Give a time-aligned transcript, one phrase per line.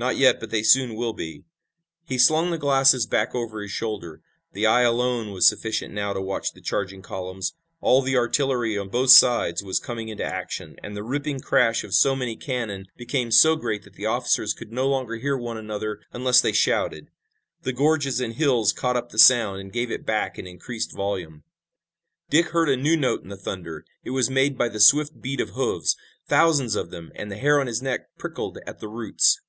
[0.00, 1.42] "Not yet, but they soon will be."
[2.04, 4.22] He slung the glasses back over his shoulder.
[4.52, 7.54] The eye alone was sufficient now to watch the charging columns.
[7.80, 11.94] All the artillery on both sides was coming into action, and the ripping crash of
[11.94, 15.98] so many cannon became so great that the officers could no longer hear one another
[16.12, 17.08] unless they shouted.
[17.62, 21.42] The gorges and hills caught up the sound and gave it back in increased volume.
[22.30, 23.84] Dick heard a new note in the thunder.
[24.04, 25.96] It was made by the swift beat of hoofs,
[26.28, 29.40] thousands of them, and the hair on his neck prickled at the roots.